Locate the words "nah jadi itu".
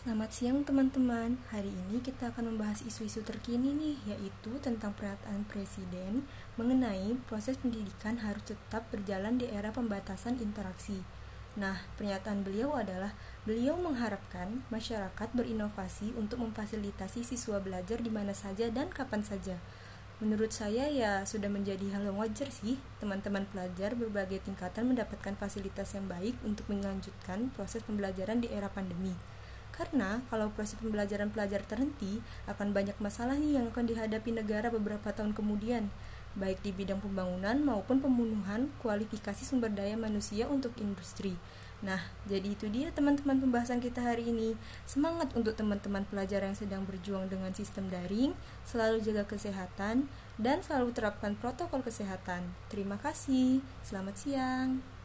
41.80-42.68